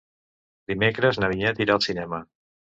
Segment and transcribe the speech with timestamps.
[0.71, 2.23] Dimecres na Vinyet irà al cinema.